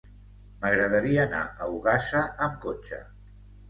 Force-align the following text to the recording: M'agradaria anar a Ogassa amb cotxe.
M'agradaria 0.63 1.21
anar 1.27 1.43
a 1.67 1.71
Ogassa 1.77 2.27
amb 2.49 2.63
cotxe. 2.69 3.09